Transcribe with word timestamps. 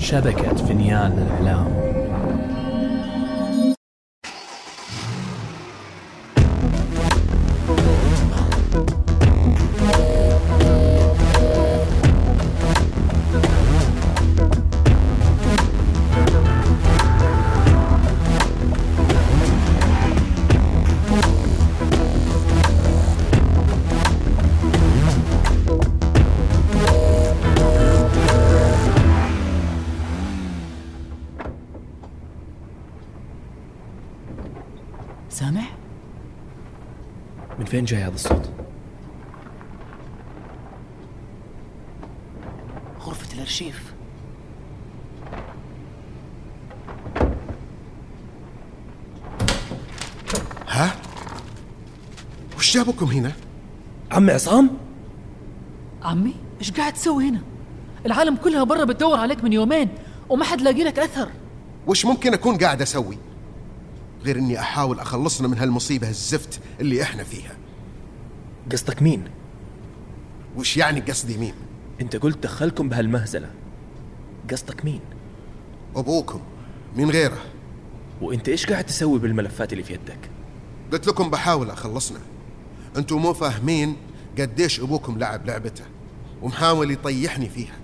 شبكة 0.00 0.54
فينيان 0.66 1.12
للإعلام. 1.16 1.89
سامع؟ 35.30 35.62
من 37.58 37.64
فين 37.64 37.84
جاي 37.84 38.02
هذا 38.02 38.14
الصوت؟ 38.14 38.50
غرفة 43.00 43.34
الأرشيف 43.34 43.94
ها؟ 50.68 50.92
وش 52.58 52.74
جابكم 52.74 53.06
هنا؟ 53.06 53.32
عم 54.12 54.30
عصام؟ 54.30 54.70
عمي 56.02 56.34
إيش 56.60 56.72
قاعد 56.72 56.92
تسوي 56.92 57.28
هنا؟ 57.28 57.40
العالم 58.06 58.36
كلها 58.36 58.64
برا 58.64 58.84
بتدور 58.84 59.18
عليك 59.18 59.44
من 59.44 59.52
يومين 59.52 59.88
وما 60.28 60.44
حد 60.44 60.60
لاقي 60.60 60.84
لك 60.84 60.98
أثر 60.98 61.28
وش 61.86 62.04
ممكن 62.04 62.34
أكون 62.34 62.56
قاعد 62.58 62.82
أسوي؟ 62.82 63.18
غير 64.24 64.38
إني 64.38 64.60
أحاول 64.60 65.00
أخلصنا 65.00 65.48
من 65.48 65.58
هالمصيبة 65.58 66.08
الزفت 66.08 66.60
اللي 66.80 67.02
إحنا 67.02 67.24
فيها 67.24 67.56
قصدك 68.72 69.02
مين؟ 69.02 69.24
وش 70.56 70.76
يعني 70.76 71.00
قصدي 71.00 71.36
مين؟ 71.36 71.54
أنت 72.00 72.16
قلت 72.16 72.42
دخلكم 72.42 72.88
بهالمهزلة 72.88 73.50
قصدك 74.50 74.84
مين؟ 74.84 75.00
أبوكم 75.96 76.40
من 76.96 77.10
غيره 77.10 77.38
وأنت 78.20 78.48
إيش 78.48 78.66
قاعد 78.66 78.84
تسوي 78.84 79.18
بالملفات 79.18 79.72
اللي 79.72 79.84
في 79.84 79.92
يدك؟ 79.92 80.30
قلت 80.92 81.06
لكم 81.06 81.30
بحاول 81.30 81.70
أخلصنا 81.70 82.20
أنتم 82.96 83.16
مو 83.16 83.32
فاهمين 83.32 83.96
قديش 84.38 84.80
أبوكم 84.80 85.18
لعب 85.18 85.46
لعبته 85.46 85.84
ومحاول 86.42 86.90
يطيحني 86.90 87.48
فيها 87.48 87.76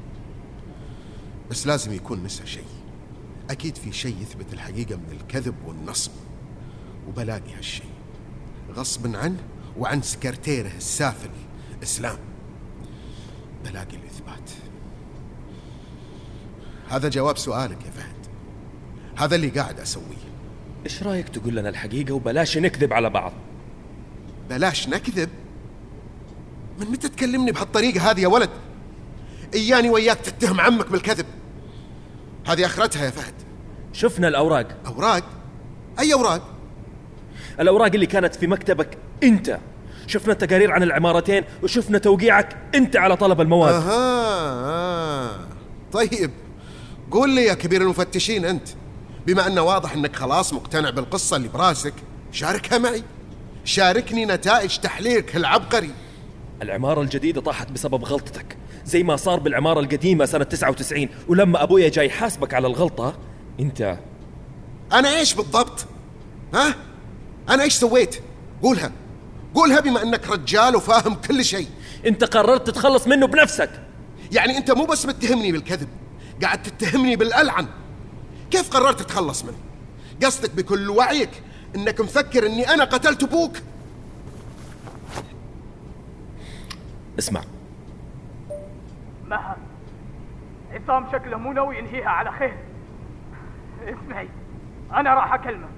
بس 1.51 1.67
لازم 1.67 1.93
يكون 1.93 2.25
نسى 2.25 2.47
شيء 2.47 2.65
أكيد 3.51 3.77
في 3.77 3.93
شيء 3.93 4.17
يثبت 4.23 4.53
الحقيقة 4.53 4.97
من 4.97 5.17
الكذب 5.21 5.55
والنصب 5.67 6.11
وبلاقي 7.09 7.55
هالشيء 7.59 7.91
غصب 8.75 9.17
عنه 9.17 9.39
وعن 9.79 10.03
سكرتيره 10.03 10.73
السافل 10.77 11.31
إسلام. 11.83 12.19
بلاقي 13.65 13.97
الإثبات. 13.97 14.51
هذا 16.89 17.09
جواب 17.09 17.39
سؤالك 17.39 17.79
يا 17.87 17.91
فهد. 17.91 18.17
هذا 19.17 19.35
اللي 19.35 19.49
قاعد 19.49 19.81
أسويه. 19.81 20.27
إيش 20.85 21.03
رأيك 21.03 21.29
تقول 21.29 21.57
لنا 21.57 21.69
الحقيقة 21.69 22.13
وبلاش 22.13 22.59
نكذب 22.59 22.93
على 22.93 23.11
بعض؟ 23.11 23.33
بلاش 24.51 24.89
نكذب؟ 24.89 25.29
من 26.81 26.91
متى 26.91 27.09
تكلمني 27.09 27.53
بهالطريقة 27.53 28.11
هذه 28.11 28.21
يا 28.21 28.29
ولد؟ 28.29 28.51
إياني 29.55 29.91
وياك 29.91 30.21
تتهم 30.21 30.61
عمك 30.61 30.91
بالكذب. 30.91 31.27
هذه 32.47 32.67
آخرتها 32.67 33.05
يا 33.05 33.11
فهد. 33.11 33.35
شفنا 33.93 34.29
الأوراق. 34.29 34.77
أوراق؟ 34.87 35.25
أي 35.99 36.15
أوراق؟ 36.15 36.56
الأوراق 37.61 37.91
اللي 37.95 38.07
كانت 38.07 38.35
في 38.35 38.47
مكتبك 38.47 38.99
أنت. 39.23 39.59
شفنا 40.07 40.35
تقارير 40.35 40.73
عن 40.73 40.83
العمارتين 40.83 41.45
وشفنا 41.63 41.99
توقيعك 41.99 42.57
أنت 42.75 42.97
على 42.97 43.17
طلب 43.17 43.41
المواد. 43.41 43.75
أها 43.75 43.91
آه. 44.65 45.31
طيب 45.93 46.31
قول 47.11 47.31
لي 47.31 47.45
يا 47.45 47.55
كبير 47.55 47.83
المفتشين 47.83 48.45
أنت 48.45 48.69
بما 49.27 49.47
أنه 49.47 49.63
واضح 49.63 49.93
أنك 49.93 50.17
خلاص 50.17 50.53
مقتنع 50.53 50.91
بالقصة 50.91 51.37
اللي 51.37 51.49
براسك 51.49 51.95
شاركها 52.33 52.79
معي. 52.79 53.03
شاركني 53.65 54.27
نتائج 54.27 54.77
تحليلك 54.79 55.37
العبقري. 55.37 55.91
العمارة 56.63 57.01
الجديدة 57.03 57.41
طاحت 57.41 57.71
بسبب 57.73 58.05
غلطتك. 58.05 58.57
زي 58.85 59.03
ما 59.03 59.17
صار 59.17 59.41
بالعمارة 59.41 59.81
القديمة 59.81 60.25
سنة 60.25 60.45
99 60.45 61.09
ولما 61.29 61.63
أبويا 61.63 61.89
جاي 61.89 62.07
يحاسبك 62.07 62.55
على 62.55 62.67
الغلطة 62.67 63.15
أنت 63.61 63.99
أنا 64.93 65.17
إيش 65.19 65.35
بالضبط؟ 65.35 65.87
ها؟ 66.55 66.75
أنا 67.49 67.63
إيش 67.63 67.75
سويت؟ 67.75 68.23
قولها. 68.63 68.93
قولها 69.55 69.81
بما 69.81 70.03
أنك 70.03 70.31
رجال 70.31 70.77
وفاهم 70.77 71.15
كل 71.15 71.45
شيء. 71.45 71.69
أنت 72.07 72.25
قررت 72.25 72.67
تتخلص 72.67 73.07
منه 73.07 73.27
بنفسك. 73.27 73.71
يعني 74.33 74.59
أنت 74.59 74.71
مو 74.71 74.85
بس 74.85 75.07
متهمني 75.07 75.53
بالكذب 75.53 75.89
قاعد 76.43 76.63
تتهمني 76.63 77.17
بالألعن. 77.17 77.67
كيف 78.51 78.71
قررت 78.71 79.01
تتخلص 79.01 79.45
منه؟ 79.45 79.59
قصدك 80.25 80.51
بكل 80.55 80.91
وعيك 80.91 81.43
إنك 81.77 82.01
مفكر 82.01 82.47
إني 82.47 82.75
أنا 82.75 82.85
قتلت 82.85 83.23
أبوك؟ 83.23 83.57
اسمع. 87.19 87.43
مها 89.25 89.57
عصام 90.73 91.07
شكله 91.13 91.37
مو 91.39 91.53
ناوي 91.53 91.79
ينهيها 91.79 92.09
على 92.09 92.33
خير. 92.33 92.57
اسمعي 93.95 94.29
أنا 94.93 95.15
راح 95.15 95.35
اكلمه 95.35 95.76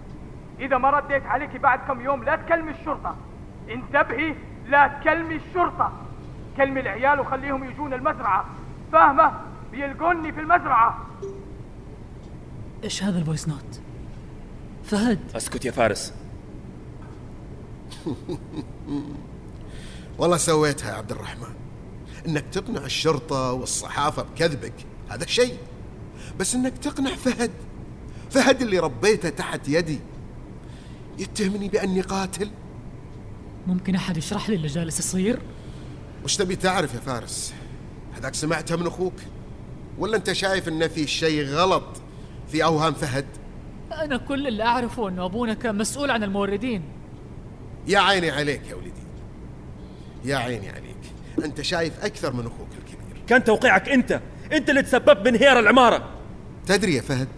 إذا 0.61 0.79
ما 0.79 0.91
رديت 0.91 1.27
عليك 1.27 1.57
بعد 1.57 1.79
كم 1.79 2.01
يوم 2.01 2.25
لا 2.25 2.37
تكلمي 2.37 2.71
الشرطة. 2.71 3.17
انتبهي 3.71 4.35
لا 4.67 4.89
تكلمي 5.01 5.37
الشرطة. 5.37 5.93
كلمي 6.57 6.81
العيال 6.81 7.21
وخليهم 7.21 7.65
يجون 7.65 7.93
المزرعة. 7.93 8.45
فاهمة؟ 8.93 9.41
بيلقوني 9.73 10.33
في 10.33 10.41
المزرعة. 10.41 11.07
إيش 12.85 13.03
هذا 13.03 13.19
ال 13.19 13.24
voice 13.24 13.49
note؟ 13.49 13.81
فهد. 14.85 15.21
أسكت 15.37 15.65
يا 15.65 15.71
فارس. 15.71 16.15
والله 20.19 20.37
سويتها 20.37 20.91
يا 20.93 20.97
عبد 20.97 21.11
الرحمن. 21.11 21.55
إنك 22.29 22.45
تقنع 22.53 22.85
الشرطة 22.85 23.53
والصحافة 23.53 24.23
بكذبك 24.23 24.75
هذا 25.11 25.27
شيء. 25.27 25.59
بس 26.41 26.55
إنك 26.55 26.79
تقنع 26.79 27.11
فهد. 27.11 27.51
فهد 28.31 28.63
اللي 28.63 28.79
ربيته 28.79 29.29
تحت 29.29 29.69
يدي. 29.69 30.01
يتهمني 31.19 31.69
بأني 31.69 32.01
قاتل؟ 32.01 32.51
ممكن 33.67 33.95
أحد 33.95 34.17
يشرح 34.17 34.49
لي 34.49 34.57
اللي 34.57 34.69
جالس 34.69 34.99
يصير؟ 34.99 35.39
وش 36.25 36.37
تبي 36.37 36.57
تعرف 36.57 36.95
يا 36.95 37.01
فارس؟ 37.01 37.55
هذاك 38.17 38.35
سمعتها 38.35 38.77
من 38.77 38.87
أخوك؟ 38.87 39.15
ولا 39.99 40.17
أنت 40.17 40.33
شايف 40.33 40.69
إن 40.69 40.89
في 40.89 41.07
شيء 41.07 41.45
غلط 41.45 41.85
في 42.53 42.65
أوهام 42.65 42.95
فهد؟ 42.95 43.27
أنا 43.93 44.17
كل 44.17 44.47
اللي 44.47 44.63
أعرفه 44.63 45.09
إنه 45.09 45.25
أبونا 45.25 45.55
كان 45.55 45.79
مسؤول 45.79 46.11
عن 46.11 46.23
الموردين. 46.23 46.83
يا 47.87 47.99
عيني 47.99 48.31
عليك 48.31 48.67
يا 48.67 48.75
ولدي. 48.75 48.93
يا 50.25 50.37
عيني 50.37 50.69
عليك. 50.69 50.97
أنت 51.45 51.61
شايف 51.61 52.05
أكثر 52.05 52.33
من 52.33 52.47
أخوك 52.47 52.69
الكبير. 52.79 53.23
كان 53.27 53.45
توقيعك 53.45 53.89
أنت. 53.89 54.21
أنت 54.53 54.71
اللي 54.71 54.83
تسببت 54.83 55.17
بانهيار 55.17 55.59
العمارة. 55.59 56.11
تدري 56.67 56.95
يا 56.95 57.01
فهد 57.01 57.29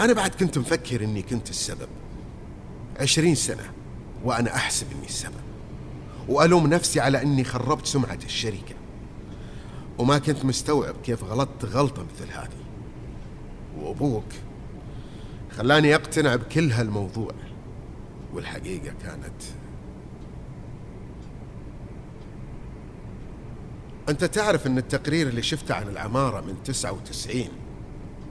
أنا 0.00 0.12
بعد 0.12 0.30
كنت 0.30 0.58
مفكر 0.58 1.04
إني 1.04 1.22
كنت 1.22 1.50
السبب. 1.50 1.88
عشرين 3.00 3.34
سنة 3.34 3.72
وأنا 4.24 4.54
أحسب 4.54 4.86
إني 4.92 5.06
السبب. 5.06 5.34
وألوم 6.28 6.66
نفسي 6.66 7.00
على 7.00 7.22
إني 7.22 7.44
خربت 7.44 7.86
سمعة 7.86 8.18
الشركة. 8.24 8.74
وما 9.98 10.18
كنت 10.18 10.44
مستوعب 10.44 10.94
كيف 11.04 11.24
غلطت 11.24 11.64
غلطة 11.64 12.02
مثل 12.02 12.32
هذه. 12.32 12.60
وأبوك 13.78 14.24
خلاني 15.50 15.94
أقتنع 15.94 16.36
بكل 16.36 16.72
هالموضوع. 16.72 17.32
والحقيقة 18.34 18.94
كانت 19.02 19.42
أنت 24.08 24.24
تعرف 24.24 24.66
إن 24.66 24.78
التقرير 24.78 25.28
اللي 25.28 25.42
شفته 25.42 25.74
عن 25.74 25.88
العمارة 25.88 26.40
من 26.40 26.62
99 26.64 27.48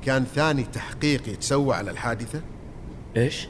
كان 0.04 0.26
ثاني 0.26 0.64
تحقيق 0.64 1.30
يتسوى 1.30 1.76
على 1.76 1.92
الحادثة؟ 1.92 2.42
إيش؟ 3.18 3.48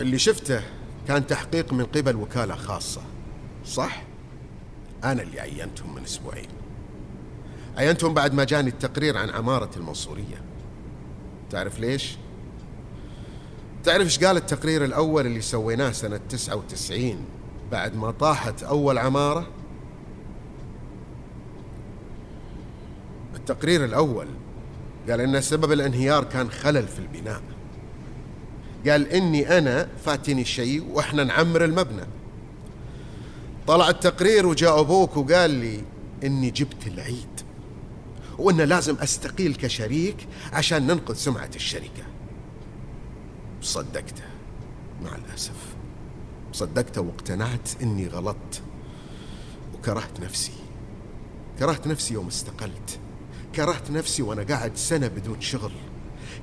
اللي 0.00 0.18
شفته 0.18 0.62
كان 1.08 1.26
تحقيق 1.26 1.72
من 1.72 1.84
قبل 1.84 2.16
وكالة 2.16 2.54
خاصة. 2.54 3.02
صح؟ 3.64 4.02
أنا 5.04 5.22
اللي 5.22 5.40
عينتهم 5.40 5.94
من 5.94 6.02
أسبوعين. 6.02 6.48
عينتهم 7.76 8.14
بعد 8.14 8.34
ما 8.34 8.44
جاني 8.44 8.70
التقرير 8.70 9.18
عن 9.18 9.30
عمارة 9.30 9.70
المنصورية. 9.76 10.42
تعرف 11.50 11.80
ليش؟ 11.80 12.16
تعرف 13.84 14.02
إيش 14.02 14.24
قال 14.24 14.36
التقرير 14.36 14.84
الأول 14.84 15.26
اللي 15.26 15.40
سويناه 15.40 15.90
سنة 15.90 16.20
99 16.28 17.24
بعد 17.72 17.96
ما 17.96 18.10
طاحت 18.10 18.62
أول 18.62 18.98
عمارة؟ 18.98 19.48
التقرير 23.36 23.84
الأول 23.84 24.26
قال 25.08 25.20
إن 25.20 25.40
سبب 25.40 25.72
الانهيار 25.72 26.24
كان 26.24 26.50
خلل 26.50 26.88
في 26.88 26.98
البناء. 26.98 27.42
قال 28.86 29.08
إني 29.08 29.58
أنا 29.58 29.88
فاتني 30.04 30.44
شيء 30.44 30.84
وإحنا 30.90 31.24
نعمر 31.24 31.64
المبنى. 31.64 32.06
طلع 33.66 33.88
التقرير 33.88 34.46
وجاء 34.46 34.80
أبوك 34.80 35.16
وقال 35.16 35.50
لي 35.50 35.84
إني 36.24 36.50
جبت 36.50 36.86
العيد 36.86 37.40
وإن 38.38 38.60
لازم 38.60 38.96
أستقيل 38.96 39.54
كشريك 39.54 40.28
عشان 40.52 40.86
ننقذ 40.86 41.14
سمعة 41.14 41.50
الشركة. 41.54 42.02
صدقته. 43.62 44.22
مع 45.02 45.16
الأسف. 45.16 45.56
صدقته 46.52 47.00
واقتنعت 47.00 47.82
إني 47.82 48.06
غلطت 48.06 48.62
وكرهت 49.74 50.20
نفسي. 50.20 50.52
كرهت 51.58 51.86
نفسي 51.86 52.14
يوم 52.14 52.26
استقلت. 52.26 52.98
كرهت 53.54 53.90
نفسي 53.90 54.22
وأنا 54.22 54.42
قاعد 54.42 54.76
سنة 54.76 55.06
بدون 55.06 55.40
شغل. 55.40 55.72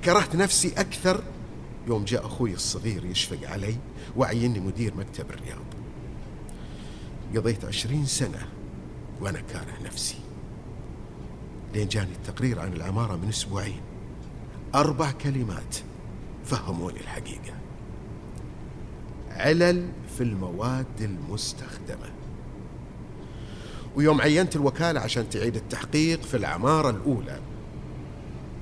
كرهت 0.06 0.36
نفسي 0.36 0.74
أكثر 0.78 1.24
يوم 1.90 2.06
جاء 2.06 2.26
أخوي 2.26 2.54
الصغير 2.54 3.06
يشفق 3.06 3.50
علي 3.50 3.76
وعيني 4.18 4.60
مدير 4.60 4.94
مكتب 4.98 5.30
الرياض. 5.30 5.66
قضيت 7.36 7.66
عشرين 7.66 8.06
سنة 8.06 8.48
وأنا 9.22 9.40
كاره 9.40 9.74
نفسي. 9.86 10.16
لين 11.74 11.88
جاني 11.88 12.12
التقرير 12.12 12.60
عن 12.60 12.74
العمارة 12.74 13.16
من 13.16 13.30
أسبوعين. 13.30 13.82
أربع 14.76 15.12
كلمات 15.12 15.78
فهموني 16.46 17.00
الحقيقة. 17.00 17.54
علل 19.30 19.90
في 20.18 20.24
المواد 20.24 21.02
المستخدمة. 21.02 22.12
ويوم 23.96 24.22
عينت 24.22 24.56
الوكالة 24.56 25.00
عشان 25.00 25.30
تعيد 25.30 25.56
التحقيق 25.56 26.22
في 26.22 26.38
العمارة 26.38 26.90
الأولى 26.90 27.40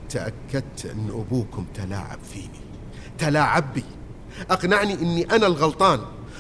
تأكدت 0.10 0.86
أن 0.86 1.10
أبوكم 1.10 1.66
تلاعب 1.74 2.20
فيني. 2.20 2.67
تلاعب 3.18 3.74
بي 3.74 3.84
أقنعني 4.50 4.94
أني 4.94 5.24
أنا 5.24 5.48
الغلطان 5.48 6.00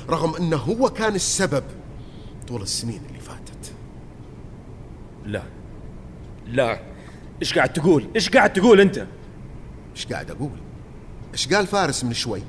رغم 0.09 0.35
أنه 0.35 0.57
هو 0.57 0.89
كان 0.89 1.15
السبب 1.15 1.63
طول 2.47 2.61
السنين 2.61 3.01
اللي 3.09 3.19
فاتت. 3.19 3.73
لا 5.25 5.43
لا. 6.47 6.79
إيش 7.41 7.53
قاعد 7.53 7.73
تقول؟ 7.73 8.07
إيش 8.15 8.29
قاعد 8.29 8.53
تقول 8.53 8.81
أنت؟ 8.81 9.07
إيش 9.95 10.07
قاعد 10.07 10.31
أقول؟ 10.31 10.57
إيش 11.33 11.53
قال 11.53 11.67
فارس 11.67 12.03
من 12.03 12.13
شوي؟ 12.13 12.41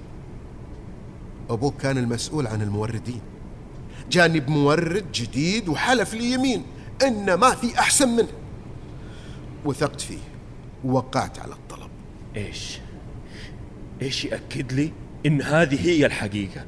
أبوك 1.51 1.77
كان 1.81 1.99
المسؤول 1.99 2.47
عن 2.47 2.63
الموردين. 2.63 3.21
جاني 4.11 4.41
بمورد 4.41 5.13
جديد 5.13 5.69
وحلف 5.69 6.15
لي 6.15 6.33
يمين 6.33 6.63
إن 7.03 7.35
ما 7.35 7.51
في 7.55 7.79
أحسن 7.79 8.09
منه. 8.09 8.33
وثقت 9.65 10.01
فيه 10.01 10.19
ووقعت 10.85 11.39
على 11.39 11.53
الطلب. 11.53 11.91
إيش؟ 12.37 12.79
إيش 14.03 14.25
يأكد 14.25 14.73
لي 14.73 14.93
إن 15.27 15.43
هذه 15.43 15.89
هي 15.89 16.07
الحقيقة؟ 16.07 16.65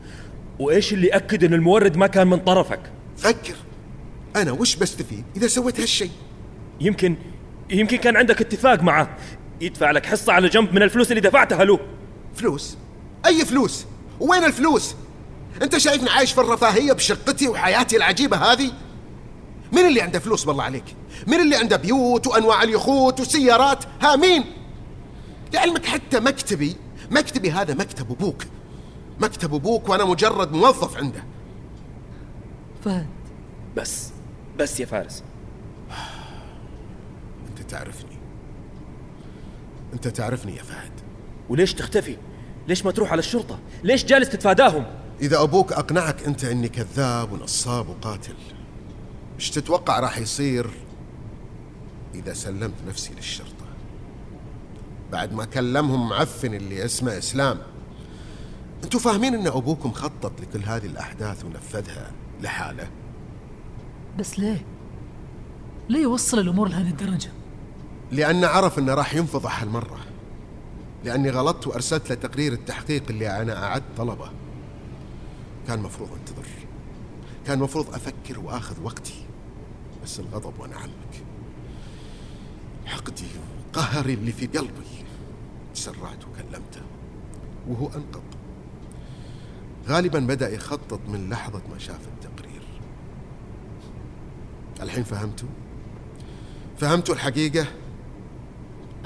وإيش 0.58 0.92
اللي 0.92 1.06
يأكد 1.06 1.44
إن 1.44 1.54
المورد 1.54 1.96
ما 1.96 2.06
كان 2.06 2.26
من 2.26 2.38
طرفك؟ 2.38 2.80
فكر. 3.16 3.54
أنا 4.36 4.52
وش 4.52 4.76
بستفيد 4.76 5.24
إذا 5.36 5.46
سويت 5.46 5.80
هالشيء؟ 5.80 6.10
يمكن 6.80 7.16
يمكن 7.70 7.96
كان 7.96 8.16
عندك 8.16 8.40
اتفاق 8.40 8.82
معه. 8.82 9.16
يدفع 9.60 9.90
لك 9.90 10.06
حصة 10.06 10.32
على 10.32 10.48
جنب 10.48 10.74
من 10.74 10.82
الفلوس 10.82 11.10
اللي 11.10 11.20
دفعتها 11.20 11.64
له. 11.64 11.80
فلوس؟ 12.34 12.76
أي 13.26 13.44
فلوس؟ 13.44 13.86
وين 14.20 14.44
الفلوس؟ 14.44 14.94
أنت 15.62 15.76
شايفني 15.76 16.10
عايش 16.10 16.32
في 16.32 16.40
الرفاهية 16.40 16.92
بشقتي 16.92 17.48
وحياتي 17.48 17.96
العجيبة 17.96 18.36
هذه؟ 18.36 18.72
مين 19.72 19.86
اللي 19.86 20.00
عنده 20.00 20.18
فلوس 20.18 20.44
بالله 20.44 20.64
عليك؟ 20.64 20.84
مين 21.26 21.40
اللي 21.40 21.56
عنده 21.56 21.76
بيوت 21.76 22.26
وأنواع 22.26 22.62
اليخوت 22.62 23.20
وسيارات؟ 23.20 23.84
ها 24.02 24.16
مين؟ 24.16 24.44
لعلمك 25.54 25.86
حتى 25.86 26.20
مكتبي 26.20 26.76
مكتبي 27.10 27.50
هذا 27.50 27.74
مكتب 27.74 28.10
أبوك. 28.10 28.44
مكتب 29.20 29.54
أبوك 29.54 29.88
وأنا 29.88 30.04
مجرد 30.04 30.52
موظف 30.52 30.96
عنده. 30.96 31.24
فهد. 32.84 33.06
بس 33.76 34.10
بس 34.58 34.80
يا 34.80 34.86
فارس. 34.86 35.22
أنت 37.48 37.62
تعرفني. 37.70 38.18
أنت 39.92 40.08
تعرفني 40.08 40.56
يا 40.56 40.62
فهد. 40.62 40.92
وليش 41.48 41.74
تختفي؟ 41.74 42.16
ليش 42.68 42.84
ما 42.84 42.90
تروح 42.90 43.12
على 43.12 43.18
الشرطة؟ 43.18 43.58
ليش 43.84 44.04
جالس 44.04 44.28
تتفاداهم؟ 44.28 44.84
إذا 45.20 45.42
أبوك 45.42 45.72
أقنعك 45.72 46.24
أنت 46.26 46.44
أني 46.44 46.68
كذاب 46.68 47.32
ونصاب 47.32 47.88
وقاتل 47.88 48.34
إيش 49.34 49.50
تتوقع 49.50 50.00
راح 50.00 50.18
يصير 50.18 50.70
إذا 52.14 52.32
سلمت 52.32 52.74
نفسي 52.88 53.14
للشرطة؟ 53.14 53.59
بعد 55.12 55.32
ما 55.32 55.44
كلمهم 55.44 56.08
معفن 56.08 56.54
اللي 56.54 56.84
اسمه 56.84 57.18
إسلام. 57.18 57.58
أنتوا 58.84 59.00
فاهمين 59.00 59.34
أن 59.34 59.46
أبوكم 59.46 59.92
خطط 59.92 60.32
لكل 60.40 60.64
هذه 60.64 60.86
الأحداث 60.86 61.44
ونفذها 61.44 62.12
لحاله؟ 62.40 62.90
بس 64.18 64.38
ليه؟ 64.38 64.64
ليه 65.88 66.02
يوصل 66.02 66.38
الأمور 66.38 66.68
لهذه 66.68 66.88
الدرجة؟ 66.88 67.30
لأنه 68.12 68.46
عرف 68.46 68.78
أنه 68.78 68.94
راح 68.94 69.14
ينفضح 69.14 69.62
هالمرة 69.62 69.98
لأني 71.04 71.30
غلطت 71.30 71.66
وأرسلت 71.66 72.10
له 72.10 72.14
تقرير 72.14 72.52
التحقيق 72.52 73.02
اللي 73.10 73.42
أنا 73.42 73.64
أعدت 73.64 73.84
طلبه. 73.96 74.30
كان 75.68 75.80
مفروض 75.80 76.08
أنتظر. 76.12 76.48
كان 77.46 77.58
مفروض 77.58 77.94
أفكر 77.94 78.40
وآخذ 78.40 78.82
وقتي. 78.82 79.24
بس 80.04 80.20
الغضب 80.20 80.58
وأنا 80.58 80.76
عمك 80.76 81.24
حقدي 82.86 83.24
وقهري 83.70 84.14
اللي 84.14 84.32
في 84.32 84.46
قلبي. 84.46 85.04
تسرعت 85.74 86.24
وكلمته 86.24 86.82
وهو 87.68 87.86
أنقض. 87.86 88.22
غالبا 89.88 90.18
بدأ 90.18 90.54
يخطط 90.54 91.00
من 91.08 91.30
لحظة 91.30 91.62
ما 91.72 91.78
شاف 91.78 92.08
التقرير. 92.08 92.62
الحين 94.82 95.04
فهمتوا؟ 95.04 95.48
فهمتوا 96.78 97.14
الحقيقة؟ 97.14 97.66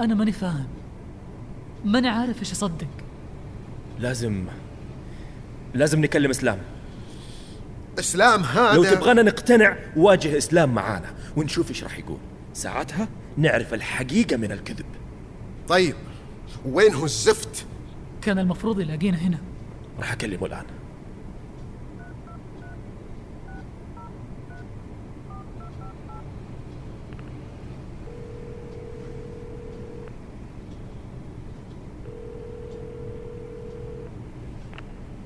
أنا 0.01 0.15
ماني 0.15 0.33
فاهم. 0.33 0.67
ماني 1.85 2.09
عارف 2.09 2.41
إيش 2.41 2.53
أصدق. 2.53 2.89
لازم 3.99 4.45
لازم 5.75 6.01
نكلم 6.01 6.31
إسلام. 6.31 6.59
إسلام 7.99 8.43
هذا 8.43 8.75
لو 8.75 8.85
تبغانا 8.85 9.23
نقتنع 9.23 9.77
واجه 9.97 10.39
إسلام 10.39 10.75
معانا 10.75 11.15
ونشوف 11.37 11.71
إيش 11.71 11.85
راح 11.85 11.99
يقول. 11.99 12.19
ساعتها 12.55 13.09
نعرف 13.37 13.75
الحقيقة 13.75 14.37
من 14.37 14.53
الكذب. 14.53 14.87
طيب 15.69 15.95
وين 16.65 16.95
هو 16.95 17.05
الزفت؟ 17.05 17.67
كان 18.23 18.39
المفروض 18.39 18.81
يلاقينا 18.81 19.17
هنا. 19.17 19.39
راح 19.99 20.13
أكلمه 20.13 20.47
الآن. 20.47 20.65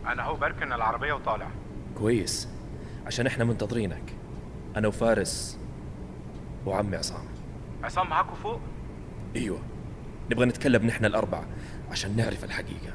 أنا 0.06 0.22
هو 0.22 0.36
بركن 0.36 0.72
العربية 0.72 1.12
وطالع. 1.12 1.48
كويس. 1.98 2.48
عشان 3.06 3.26
إحنا 3.26 3.44
منتظرينك. 3.44 4.12
أنا 4.76 4.88
وفارس 4.88 5.58
وعمي 6.66 6.96
عصام. 6.96 7.37
عصام 7.84 8.10
معاكوا 8.10 8.36
فوق؟ 8.36 8.60
أيوه. 9.36 9.58
نبغى 10.30 10.46
نتكلم 10.46 10.86
نحن 10.86 11.04
الأربعة 11.04 11.46
عشان 11.90 12.16
نعرف 12.16 12.44
الحقيقة. 12.44 12.92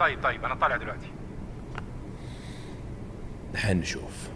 طيب 0.00 0.22
طيب 0.22 0.44
أنا 0.44 0.54
طالع 0.54 0.76
دلوقتي. 0.76 1.08
نحن 3.54 3.76
نشوف 3.76 4.28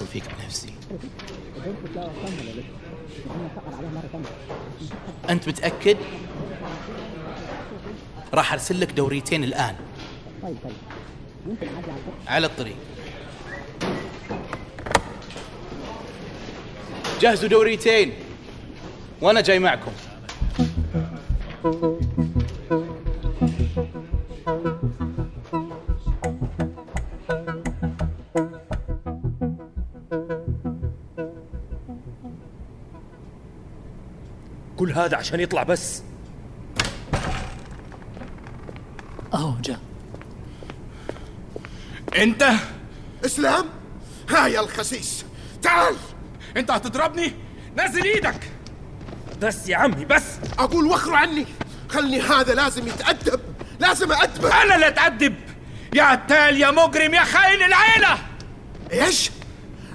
اتصل 0.00 0.12
فيك 0.12 0.24
بنفسي 0.38 0.68
أنت 5.30 5.48
متأكد؟ 5.48 5.96
راح 8.34 8.52
أرسل 8.52 8.80
لك 8.80 8.92
دوريتين 8.92 9.44
الآن. 9.44 9.74
على 12.28 12.46
الطريق. 12.46 12.76
جهزوا 17.20 17.48
دوريتين. 17.48 18.12
وأنا 19.22 19.40
جاي 19.40 19.58
معكم. 19.58 19.92
كل 34.90 34.98
هذا 34.98 35.16
عشان 35.16 35.40
يطلع 35.40 35.62
بس. 35.62 36.02
أهو 39.34 39.54
جاء. 39.60 39.80
أنت؟ 42.16 42.52
إسلام؟ 43.24 43.64
ها 44.30 44.46
يا 44.46 44.60
الخسيس. 44.60 45.24
تعال. 45.62 45.96
أنت 46.56 46.70
هتضربني؟ 46.70 47.32
نزل 47.76 48.04
إيدك. 48.04 48.50
بس 49.42 49.68
يا 49.68 49.76
عمي 49.76 50.04
بس. 50.04 50.24
أقول 50.58 50.86
وخروا 50.86 51.16
عني. 51.16 51.46
خلني 51.88 52.20
هذا 52.20 52.54
لازم 52.54 52.86
يتأدب. 52.86 53.40
لازم 53.80 54.12
أدبه. 54.12 54.62
أنا 54.62 54.74
اللي 54.74 54.88
أتأدب. 54.88 55.34
يا 55.94 56.02
عتال 56.02 56.60
يا 56.60 56.70
مجرم 56.70 57.14
يا 57.14 57.24
خاين 57.24 57.62
العيلة. 57.62 58.18
إيش؟ 58.92 59.30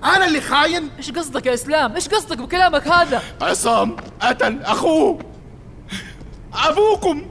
أنا 0.06 0.26
اللي 0.26 0.42
خاين. 0.42 0.90
إيش 0.98 1.12
قصدك 1.12 1.46
يا 1.46 1.54
إسلام؟ 1.54 1.96
إيش 1.96 2.08
قصدك 2.08 2.38
بكلامك 2.38 2.88
هذا؟ 2.88 3.24
عصام 3.42 3.96
قتل 4.22 4.62
أخوه. 4.62 5.20
أبوكم. 6.54 7.26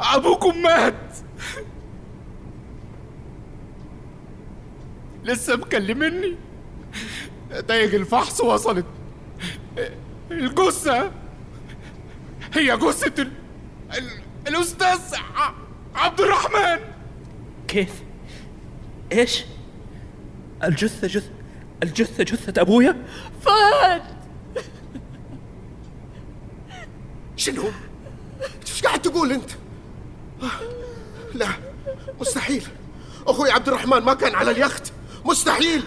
أبوكم 0.00 0.62
مات. 0.62 1.16
لسه 5.24 5.56
مكلمني. 5.56 6.36
نتائج 7.52 7.94
الفحص 7.94 8.40
وصلت. 8.40 8.86
الجثة 10.30 11.10
هي 12.54 12.76
جثة 12.76 13.22
ال... 13.22 13.30
ال... 13.98 14.10
الأستاذ 14.48 15.00
عبد 15.94 16.20
الرحمن. 16.20 16.78
كيف؟ 17.68 18.02
إيش؟ 19.12 19.44
الجثة 20.64 21.06
جثة 21.06 21.30
الجثة 21.82 22.24
جثة 22.24 22.62
أبويا. 22.62 22.96
فهد! 23.42 24.02
شنو؟ 27.36 27.64
إيش 28.62 28.82
قاعد 28.82 29.02
تقول 29.02 29.32
آه، 29.32 30.46
لا 31.34 31.46
مستحيل. 32.20 32.66
أخوي 33.26 33.50
عبد 33.50 33.68
الرحمن 33.68 33.98
ما 33.98 34.14
كان 34.14 34.34
على 34.34 34.50
اليخت. 34.50 34.92
مستحيل. 35.24 35.82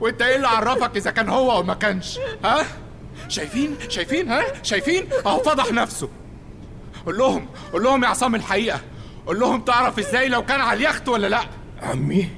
وإنت 0.00 0.22
إيه 0.22 0.36
اللي 0.36 0.48
عرفك 0.48 0.96
إذا 0.96 1.10
كان 1.10 1.28
هو 1.28 1.52
أو 1.52 1.62
ما 1.62 1.74
كانش. 1.74 2.18
ها؟ 2.44 2.66
شايفين؟ 3.28 3.76
شايفين؟ 3.88 4.28
ها؟ 4.30 4.62
شايفين؟ 4.62 5.08
أهو 5.26 5.38
فضح 5.42 5.72
نفسه. 5.72 6.08
قول 7.06 7.18
لهم 7.18 7.48
قول 7.72 7.82
لهم 7.82 8.04
يا 8.04 8.08
عصام 8.08 8.34
الحقيقة. 8.34 8.80
قول 9.26 9.40
لهم 9.40 9.60
تعرف 9.60 9.98
إزاي 9.98 10.28
لو 10.28 10.44
كان 10.44 10.60
على 10.60 10.76
اليخت 10.76 11.08
ولا 11.08 11.26
لا. 11.26 11.40
عمي. 11.82 12.28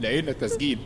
لقينا 0.00 0.32
تسجيل. 0.32 0.78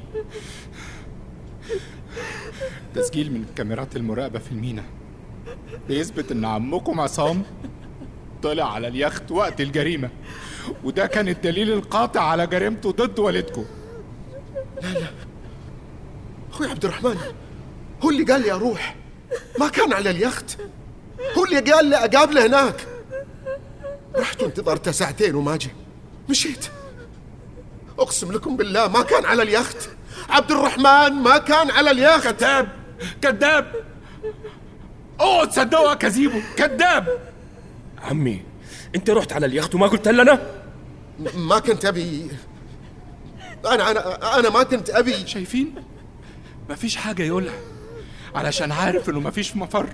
تسجيل 2.95 3.33
من 3.33 3.45
كاميرات 3.57 3.97
المراقبة 3.97 4.39
في 4.39 4.53
المينا. 4.53 4.85
بيثبت 5.89 6.33
إن 6.33 6.45
عمكم 6.45 7.01
عصام 7.01 7.43
طلع 8.43 8.73
على 8.75 8.89
اليخت 8.89 9.31
وقت 9.31 9.61
الجريمة. 9.61 10.11
وده 10.85 11.07
كان 11.07 11.29
الدليل 11.29 11.73
القاطع 11.73 12.21
على 12.21 12.47
جريمته 12.47 12.91
ضد 12.91 13.19
والدكم. 13.19 13.65
أخوي 16.51 16.67
عبد 16.67 16.85
الرحمن 16.85 17.17
هو 18.03 18.11
اللي 18.11 18.25
قال 18.25 18.43
لي 18.43 18.53
أروح. 18.53 18.97
ما 19.61 19.69
كان 19.69 19.93
على 19.93 20.11
اليخت. 20.11 20.59
هو 21.39 21.45
اللي 21.45 21.73
قال 21.73 21.87
لي 21.87 21.97
أقابله 21.97 22.47
هناك. 22.47 22.87
رحت 24.17 24.43
وانتظرته 24.43 24.91
ساعتين 24.91 25.35
وما 25.35 25.57
جه. 25.57 25.71
مشيت. 26.29 26.67
أقسم 27.99 28.33
لكم 28.33 28.57
بالله 28.57 28.89
ما 28.89 29.03
كان 29.03 29.25
على 29.25 29.43
اليخت. 29.43 29.91
عبد 30.29 30.51
الرحمن 30.51 31.13
ما 31.13 31.39
كان 31.39 31.71
على 31.71 31.91
اليخت. 31.91 32.29
كذاب 32.29 32.69
كذاب. 33.23 33.75
اوعوا 35.21 35.45
تصدقوا 35.45 35.95
كذيبه 35.95 36.43
كذاب. 36.57 37.19
عمي 38.03 38.43
أنت 38.95 39.11
رحت 39.11 39.33
على 39.33 39.47
اليخت 39.47 39.75
وما 39.75 39.87
قلت 39.87 40.09
لنا؟ 40.09 40.39
ما 41.35 41.59
كنت 41.59 41.85
أبي. 41.85 42.31
أنا 43.67 43.91
أنا 43.91 44.39
أنا 44.39 44.51
ما 44.51 44.63
كنت 44.63 44.91
أبي. 44.91 45.27
شايفين؟ 45.27 45.75
مفيش 46.71 46.97
حاجة 46.97 47.23
يقولها. 47.23 47.55
علشان 48.35 48.73
عارف 48.73 49.11
إنه 49.11 49.21
مفيش 49.21 49.57
مفر. 49.57 49.87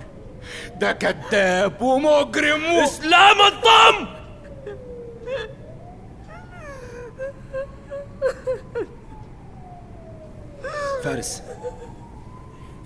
ده 0.75 0.91
كذاب 0.91 1.81
ومجرم 1.81 2.73
و... 2.73 2.83
إسلام 2.83 3.37
الضم! 3.41 4.18
فارس. 11.09 11.41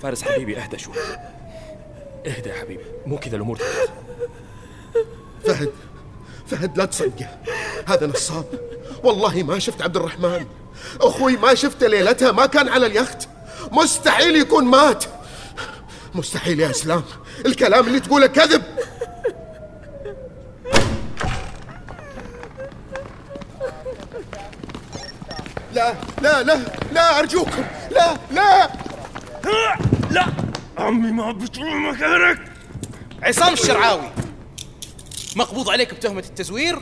فارس 0.01 0.24
حبيبي 0.24 0.58
اهدى 0.58 0.77
شوي. 0.77 0.94
اهدى 2.27 2.50
يا 2.50 2.53
حبيبي. 2.53 2.84
مو 3.06 3.18
كذا 3.18 3.36
الأمور 3.36 3.58
تتغير. 3.58 3.89
فهد 5.46 5.72
فهد 6.48 6.77
لا 6.77 6.86
تصدقه. 6.86 7.38
هذا 7.88 8.08
نصاب. 8.08 8.46
والله 9.03 9.44
ما 9.44 9.60
شفت 9.60 9.82
عبد 9.82 9.98
الرحمن. 9.98 10.46
أخوي 11.01 11.38
ما 11.38 11.53
شفته 11.53 11.88
ليلتها 11.88 12.32
ما 12.32 12.46
كان 12.46 12.70
على 12.70 12.86
اليخت. 12.86 13.27
مستحيل 13.72 14.36
يكون 14.36 14.65
مات. 14.65 15.03
مستحيل 16.15 16.60
يا 16.60 16.70
إسلام. 16.70 17.03
الكلام 17.46 17.88
اللي 17.88 18.00
تقوله 18.00 18.27
كذب. 18.27 18.63
لا 25.74 25.94
لا 26.22 26.44
لا 26.44 26.60
لا 26.92 27.20
أرجوكم. 27.20 27.63
لا 27.94 28.18
لا. 28.32 28.70
لا. 30.12 30.26
عمي 30.78 31.12
ما 31.12 31.32
بتروح 31.32 31.74
مكانك. 31.74 32.40
عصام 33.24 33.54
الشرعاوي 33.54 34.10
مقبوض 35.36 35.70
عليك 35.70 35.94
بتهمة 35.94 36.20
التزوير 36.20 36.80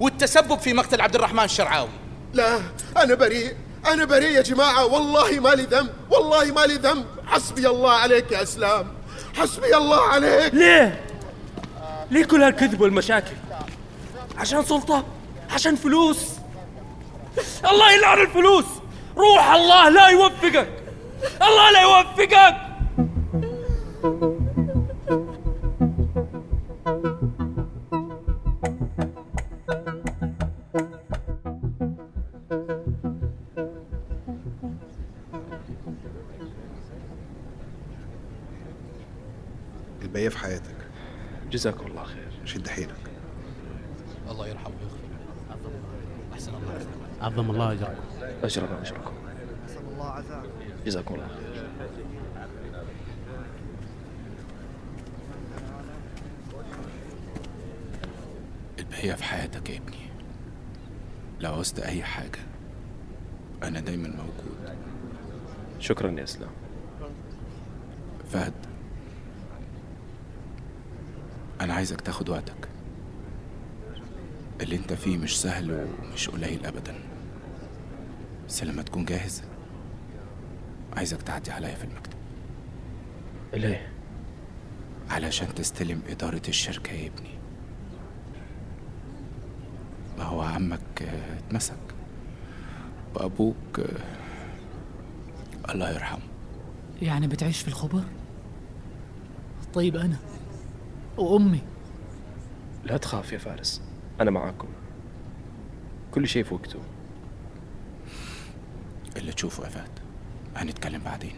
والتسبب 0.00 0.58
في 0.58 0.72
مقتل 0.72 1.00
عبد 1.00 1.14
الرحمن 1.14 1.44
الشرعاوي. 1.44 1.88
لا 2.34 2.60
أنا 2.96 3.14
بريء. 3.14 3.56
أنا 3.86 4.04
بريء 4.04 4.30
يا 4.30 4.42
جماعة. 4.42 4.84
والله 4.86 5.40
ما 5.40 5.48
لي 5.48 5.62
ذنب. 5.62 5.90
والله 6.10 6.44
ما 6.44 6.60
لي 6.60 6.74
ذنب. 6.74 7.06
حسبي 7.26 7.68
الله 7.68 7.92
عليك 7.92 8.32
يا 8.32 8.42
إسلام. 8.42 8.92
حسبي 9.36 9.76
الله 9.76 10.02
عليك. 10.08 10.54
ليه؟ 10.54 11.04
ليه 12.10 12.24
كل 12.24 12.42
هالكذب 12.42 12.80
والمشاكل؟ 12.80 13.36
عشان 14.38 14.64
سلطة؟ 14.64 15.04
عشان 15.50 15.76
فلوس؟ 15.76 16.18
الله 17.70 17.92
يلعن 17.92 18.18
الفلوس! 18.18 18.64
روح 19.20 19.52
الله 19.52 19.88
لا 19.88 20.08
يوفقك. 20.08 20.68
الله 21.42 21.70
لا 21.70 21.82
يوفقك. 21.82 22.56
الباقية 40.02 40.28
في 40.28 40.38
حياتك. 40.38 40.76
جزاكم 41.50 41.86
الله 41.86 42.04
خير 42.04 42.28
شد 42.44 42.68
حيلك 42.68 42.94
الله 44.30 44.48
يرحمه 44.48 44.74
ويغفر 44.80 44.98
له 45.50 46.34
أحسن 46.34 46.52
الله. 47.22 47.32
عظم 47.32 47.50
الله 47.50 47.72
أجركم. 47.72 48.02
أجرنا 48.42 48.80
أجركم. 48.82 49.14
جزاكم 50.86 51.14
الله 51.14 51.28
خير. 51.28 51.70
البقية 58.78 59.14
في 59.14 59.24
حياتك 59.24 59.70
يا 59.70 59.76
ابني. 59.76 60.10
لو 61.40 61.54
عوزت 61.54 61.78
أي 61.78 62.02
حاجة 62.02 62.38
أنا 63.62 63.80
دايما 63.80 64.08
موجود. 64.08 64.76
شكرا 65.78 66.10
يا 66.10 66.24
إسلام. 66.24 66.50
فهد 68.32 68.52
أنا 71.60 71.74
عايزك 71.74 72.00
تاخد 72.00 72.28
وقتك. 72.28 72.68
اللي 74.60 74.76
انت 74.76 74.92
فيه 74.92 75.18
مش 75.18 75.40
سهل 75.40 75.86
ومش 76.02 76.28
قليل 76.28 76.66
أبدا. 76.66 76.94
بس 78.48 78.64
لما 78.64 78.82
تكون 78.82 79.04
جاهز. 79.04 79.42
عايزك 80.96 81.22
تعدي 81.22 81.50
عليا 81.50 81.74
في 81.74 81.84
المكتب. 81.84 82.18
ليه 83.54 83.92
علشان 85.10 85.54
تستلم 85.54 86.02
إدارة 86.08 86.42
الشركة 86.48 86.92
يا 86.92 87.06
ابني. 87.08 87.38
ما 90.18 90.24
هو 90.24 90.40
عمك 90.40 91.02
اتمسك. 91.38 91.74
وأبوك 93.14 93.80
الله 95.70 95.90
يرحمه. 95.90 96.22
يعني 97.02 97.26
بتعيش 97.26 97.60
في 97.60 97.68
الخبر؟ 97.68 98.02
طيب 99.74 99.96
أنا 99.96 100.16
وأمي. 101.18 101.62
لا 102.84 102.96
تخاف 102.96 103.32
يا 103.32 103.38
فارس. 103.38 103.82
أنا 104.20 104.30
معاكم. 104.30 104.68
كل 106.14 106.28
شيء 106.28 106.44
في 106.44 106.54
وقته. 106.54 106.78
اللي 109.16 109.32
تشوفه 109.32 109.64
يا 109.64 109.68
فهد. 109.68 109.90
هنتكلم 110.56 111.02
بعدين. 111.02 111.34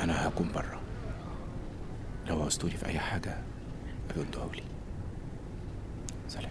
أنا 0.00 0.28
هكون 0.28 0.52
برا. 0.54 0.80
لو 2.26 2.42
عوزتوني 2.42 2.76
في 2.76 2.86
أي 2.86 2.98
حاجة 2.98 3.38
ابقوا 4.10 4.54
لي. 4.54 4.62
سلام. 6.28 6.50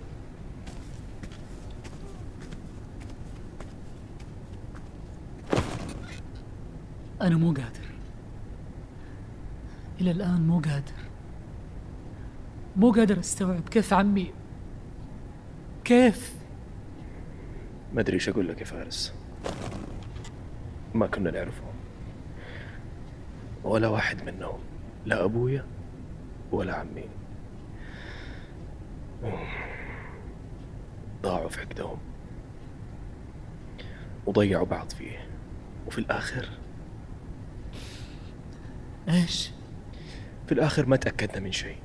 أنا 7.22 7.38
مو 7.38 7.48
قادر. 7.48 7.88
إلى 10.02 10.12
الآن 10.12 10.48
مو 10.48 10.60
قادر. 10.60 10.94
مو 12.76 12.92
قادر 12.92 13.20
أستوعب 13.20 13.70
كيف 13.70 13.94
عمي 13.94 14.43
كيف؟ 15.86 16.34
ما 17.94 18.02
أدري 18.02 18.14
إيش 18.14 18.30
أقول 18.30 18.48
لك 18.48 18.60
يا 18.60 18.66
فارس. 18.66 19.14
ما 20.94 21.08
كنا 21.08 21.32
نعرفه 21.32 21.64
ولا 23.64 23.88
واحد 23.88 24.24
منهم. 24.24 24.60
لا 25.06 25.24
أبويا 25.24 25.66
ولا 26.52 26.76
عمي. 26.76 27.10
ضاعوا 31.22 31.50
في 31.50 31.62
عقدهم. 31.62 31.98
وضيعوا 34.26 34.66
بعض 34.66 34.90
فيه. 34.90 35.28
وفي 35.88 35.98
الآخر 35.98 36.50
إيش؟ 39.10 39.52
في 40.48 40.52
الآخر 40.52 40.86
ما 40.86 40.96
تأكدنا 40.96 41.40
من 41.40 41.52
شيء. 41.52 41.78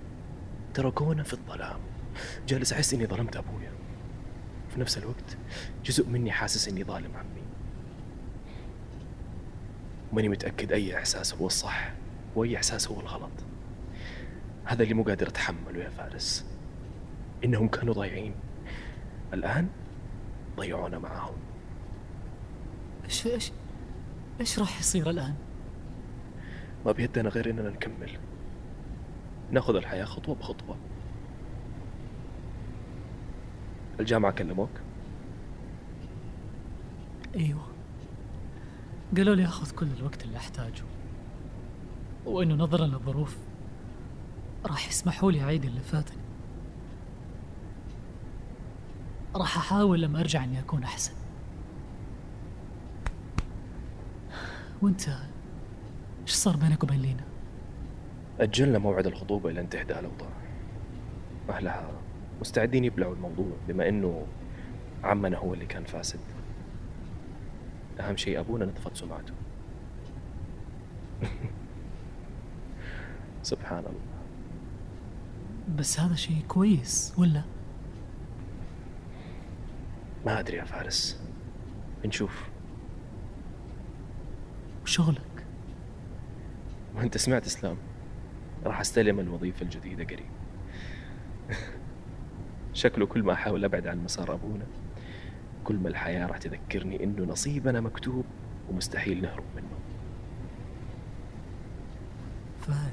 تركونا 0.75 1.23
في 1.23 1.33
الظلام. 1.33 1.79
جالس 2.49 2.73
أحس 2.73 2.95
إني 2.95 3.07
ظلمت 3.07 3.37
أبويا. 3.37 3.78
في 4.69 4.81
نفس 4.81 4.99
الوقت 4.99 5.37
جزء 5.85 6.07
مني 6.07 6.31
حاسس 6.31 6.69
إني 6.69 6.85
ظالم 6.85 7.17
عمي. 7.17 7.43
ماني 10.13 10.29
متأكد 10.29 10.73
أي 10.73 10.99
إحساس 10.99 11.35
هو 11.35 11.47
الصح 11.47 11.93
وأي 12.37 12.57
إحساس 12.57 12.89
هو 12.89 13.01
الغلط. 13.01 13.31
هذا 14.65 14.83
اللي 14.83 14.95
مو 14.95 15.03
قادر 15.03 15.29
أتحمله 15.29 15.79
يا 15.79 15.91
فارس. 15.91 16.47
إنهم 17.45 17.69
كانوا 17.69 17.95
ضايعين. 17.95 18.35
الآن 19.35 19.69
ضيعونا 20.57 20.99
معاهم 20.99 21.37
إيش 23.05 23.27
إيش 23.27 23.53
إيش 24.41 24.59
راح 24.59 24.81
يصير 24.81 25.11
الآن؟ 25.11 25.35
ما 26.87 26.93
بيدنا 26.93 27.29
غير 27.29 27.51
إننا 27.51 27.71
نكمل. 27.71 28.11
ناخذ 29.51 29.77
الحياة 29.77 30.05
خطوة 30.05 30.35
بخطوة. 30.35 30.77
الجامعة 34.01 34.33
كلموك؟ 34.33 34.71
أيوه. 37.37 37.69
قالوا 39.17 39.35
لي 39.35 39.45
أخذ 39.45 39.71
كل 39.71 39.87
الوقت 39.99 40.25
اللي 40.25 40.37
أحتاجه. 40.37 40.83
وإنه 42.27 42.55
نظرا 42.55 42.87
للظروف 42.87 43.37
راح 44.67 44.89
يسمحوا 44.89 45.33
لي 45.33 45.43
أعيد 45.43 45.65
اللي 45.65 45.81
فاتني. 45.81 46.23
راح 49.35 49.57
أحاول 49.57 50.03
لما 50.03 50.21
أرجع 50.21 50.45
إني 50.45 50.59
أكون 50.59 50.83
أحسن. 50.83 51.13
وأنت 54.83 55.09
إيش 56.23 56.33
صار 56.33 56.57
بينك 56.57 56.83
وبين 56.83 57.03
لينا؟ 57.03 57.25
أجلنا 58.41 58.79
موعد 58.79 59.07
الخطوبة 59.07 59.51
إلى 59.51 59.61
أن 59.61 59.69
تهدأ 59.69 60.01
الأوضاع. 60.01 60.31
أهلها 61.51 61.91
مستعدين 62.41 62.85
يبلعوا 62.85 63.15
الموضوع 63.15 63.53
بما 63.69 63.89
إنه 63.89 64.27
عمنا 65.05 65.39
هو 65.39 65.55
اللي 65.55 65.67
كان 65.67 65.85
فاسد. 65.85 66.21
أهم 68.01 68.17
شيء 68.17 68.41
أبونا 68.41 68.65
نطفت 68.65 68.97
سمعته. 68.97 69.33
سبحان 73.43 73.79
الله. 73.79 74.19
بس 75.77 76.01
هذا 76.01 76.15
شيء 76.15 76.43
كويس 76.49 77.15
ولا؟ 77.19 77.43
ما 80.27 80.41
أدري 80.41 80.57
يا 80.57 80.65
فارس. 80.65 81.21
نشوف. 82.05 82.49
وشغلك؟ 84.83 85.45
وأنت 86.97 87.17
سمعت 87.17 87.47
إسلام. 87.47 87.77
راح 88.65 88.81
أستلم 88.81 89.21
الوظيفة 89.21 89.63
الجديدة 89.63 90.05
قريب. 90.05 90.31
شكله 92.79 93.07
كل 93.07 93.23
ما 93.23 93.33
أحاول 93.33 93.65
أبعد 93.65 93.87
عن 93.87 94.05
مسار 94.05 94.35
أبونا. 94.35 94.67
كل 95.65 95.77
ما 95.77 95.89
الحياة 95.89 96.27
راح 96.27 96.39
تذكرني 96.39 97.05
إنه 97.05 97.25
نصيبنا 97.25 97.81
مكتوب 97.81 98.25
ومستحيل 98.71 99.23
نهرب 99.23 99.45
منه. 99.57 99.79
فهد 102.61 102.93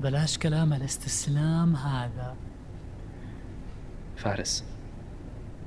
بلاش 0.00 0.38
كلام 0.38 0.72
الاستسلام 0.72 1.76
هذا. 1.76 2.36
فارس. 4.16 4.64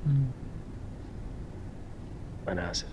مم. 0.08 0.26
أنا 2.48 2.72
آسف. 2.72 2.90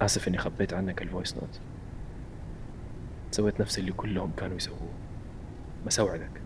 آسف 0.00 0.28
إني 0.28 0.38
خبيت 0.38 0.74
عنك 0.74 1.02
ال 1.02 1.07
voice 1.07 1.34
note 1.34 1.60
سويت 3.30 3.60
نفس 3.60 3.78
اللي 3.78 3.92
كلهم 3.92 4.32
كانوا 4.36 4.56
يسووه. 4.56 4.90
بس 5.86 6.00
أوعدك 6.00 6.43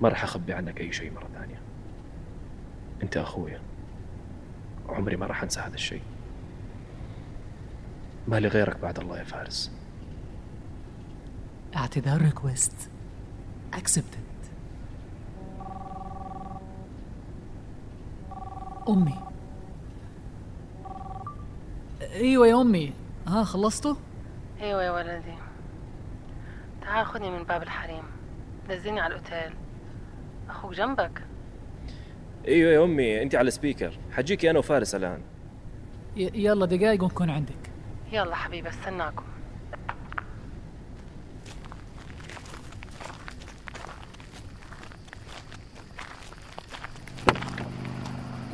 ما 0.00 0.08
راح 0.08 0.24
أخبي 0.24 0.52
عنك 0.52 0.80
أي 0.80 0.92
شيء 0.92 1.12
مرة 1.12 1.28
ثانية. 1.34 1.60
أنت 3.02 3.16
أخويا 3.16 3.60
عمري 4.88 5.16
ما 5.16 5.26
راح 5.26 5.42
أنسى 5.42 5.60
هذا 5.60 5.74
الشيء. 5.74 6.02
ما 8.28 8.40
لي 8.40 8.48
غيرك 8.48 8.76
بعد 8.76 8.98
الله 8.98 9.18
يا 9.18 9.24
فارس. 9.24 9.72
اعتذار 11.76 12.22
ريكوست 12.22 12.90
accepted. 13.72 14.28
أمي. 18.88 19.20
أيوة 22.00 22.46
يا 22.46 22.60
أمي. 22.60 22.92
ها 23.26 23.44
خلصتوا؟ 23.44 23.94
أيوه 24.60 24.82
يا 24.82 24.90
ولدي. 24.90 25.34
تعال 26.80 27.06
خذني 27.06 27.30
من 27.30 27.42
باب 27.42 27.62
الحريم. 27.62 28.02
نزلني 28.70 29.00
على 29.00 29.14
الأوتيل. 29.14 29.54
أخوك 30.50 30.74
جنبك. 30.74 31.22
إيوه 32.48 32.72
يا 32.72 32.84
أمي 32.84 33.22
أنت 33.22 33.34
على 33.34 33.50
سبيكر 33.50 33.98
حجيكي 34.12 34.50
أنا 34.50 34.58
وفارس 34.58 34.94
الآن. 34.94 35.20
ي- 36.16 36.30
يلا 36.34 36.66
دقايق 36.66 37.02
ونكون 37.02 37.30
عندك. 37.30 37.70
يلا 38.12 38.34
حبيبي 38.34 38.68
استناكم. 38.68 39.24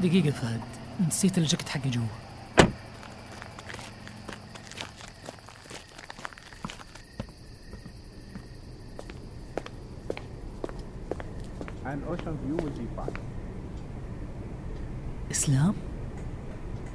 دقيقة 0.02 0.30
فهد 0.30 0.60
نسيت 1.08 1.38
الجاكيت 1.38 1.68
حقي 1.68 1.90
جوا. 1.90 2.23
ocean 12.08 12.36
view 12.44 12.56
will 12.56 12.70
be 12.70 12.86
fine. 12.96 13.14
Islam? 15.30 15.76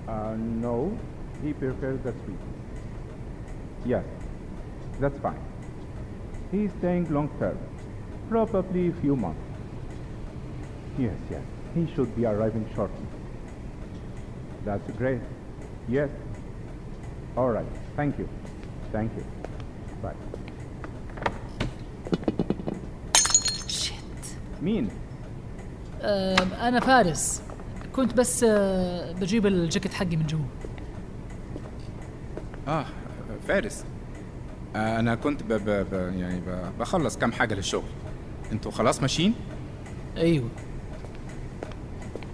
Uh, 0.07 0.35
no, 0.37 0.97
he 1.43 1.53
prefers 1.53 1.99
the 2.01 2.11
sweet. 2.23 2.39
Yes, 3.85 4.03
that's 4.99 5.17
fine. 5.19 5.39
He's 6.51 6.71
staying 6.79 7.13
long 7.13 7.29
term, 7.39 7.57
probably 8.29 8.89
a 8.89 8.93
few 8.93 9.15
months. 9.15 9.41
Yes, 10.97 11.15
yes, 11.29 11.43
he 11.75 11.87
should 11.93 12.15
be 12.15 12.25
arriving 12.25 12.67
shortly. 12.75 13.05
That's 14.65 14.91
great. 14.91 15.21
Yes. 15.87 16.09
All 17.37 17.49
right. 17.49 17.65
Thank 17.95 18.19
you. 18.19 18.27
Thank 18.91 19.11
you. 19.15 19.23
مين؟ 24.61 24.89
أم، 26.01 26.53
أنا 26.53 26.79
فارس. 26.79 27.41
كنت 27.95 28.13
بس 28.13 28.45
أه، 28.49 29.11
بجيب 29.11 29.45
الجاكيت 29.45 29.93
حقي 29.93 30.15
من 30.15 30.27
جوا. 30.27 30.39
آه 32.67 32.85
فارس. 33.47 33.85
آه 34.75 34.99
أنا 34.99 35.15
كنت 35.15 35.43
ب 35.43 35.53
ب 35.53 35.69
ب 35.69 35.93
يعني 36.17 36.39
ب 36.39 36.71
بخلص 36.79 37.17
كام 37.17 37.31
حاجة 37.31 37.53
للشغل. 37.55 37.89
أنتوا 38.51 38.71
خلاص 38.71 39.01
ماشيين؟ 39.01 39.33
أيوة. 40.17 40.49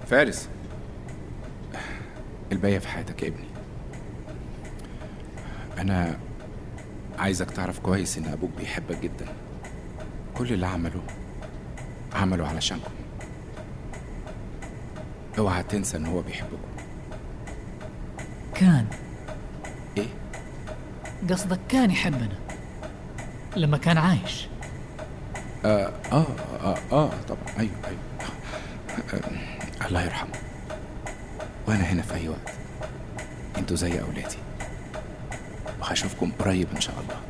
فارس. 0.08 0.50
الباقيه 2.52 2.80
في 2.80 2.88
حياتك 2.88 3.24
يا 3.24 3.28
ابني. 3.28 3.48
أنا 5.78 6.20
عايزك 7.20 7.52
تعرف 7.52 7.80
كويس 7.80 8.18
إن 8.18 8.26
أبوك 8.26 8.50
بيحبك 8.58 9.00
جدا. 9.02 9.26
كل 10.38 10.54
اللي 10.54 10.68
عمله 10.68 11.02
عمله 12.26 12.48
علشانكم. 12.48 12.92
اوعى 15.38 15.64
تنسى 15.64 15.98
إن 15.98 16.06
هو 16.06 16.22
بيحبكم. 16.22 16.58
كان. 18.56 18.88
إيه؟ 19.98 20.08
قصدك 21.30 21.60
كان 21.70 21.92
يحبنا 21.92 22.38
لما 23.56 23.78
كان 23.78 23.98
عايش. 23.98 24.48
آه 25.66 25.92
آه 26.12 26.26
آه, 26.64 26.78
آه 26.92 27.10
طبعا. 27.28 27.60
أيوه 27.60 27.72
أيوه. 27.88 28.00
آه 29.14 29.88
الله 29.88 30.04
يرحمه. 30.04 30.36
وأنا 31.68 31.84
هنا 31.84 32.02
في 32.02 32.14
أي 32.14 32.30
وقت. 32.30 32.52
أنتوا 33.58 33.76
زي 33.78 34.02
أولادي. 34.02 34.38
وهشوفكم 35.82 36.32
قريب 36.40 36.68
إن 36.76 36.82
شاء 36.82 36.96
الله. 37.00 37.25